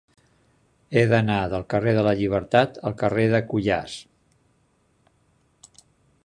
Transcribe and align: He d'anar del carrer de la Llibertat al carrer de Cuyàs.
He 0.93 1.01
d'anar 1.11 1.35
del 1.51 1.65
carrer 1.73 1.93
de 1.97 2.05
la 2.07 2.13
Llibertat 2.21 2.79
al 2.91 2.97
carrer 3.03 3.27
de 3.35 3.43
Cuyàs. 3.53 3.99